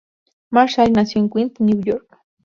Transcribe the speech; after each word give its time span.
Marshall 0.49 0.93
nació 0.93 1.21
en 1.21 1.29
Queens, 1.29 1.59
Nueva 1.59 1.81
York. 1.83 2.17